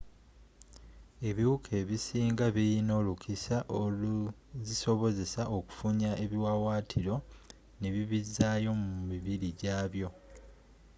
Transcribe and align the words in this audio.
ebiwuka 1.29 1.69
ebisinga 1.81 2.45
birina 2.55 2.93
olukisa 2.99 3.57
oluzisobozesa 3.79 5.41
okufunya 5.57 6.11
ebiwaawatiro 6.23 7.15
nebibizaayo 7.81 8.71
mu 8.81 8.91
mibiri 9.09 9.47
gyabyo 9.59 10.09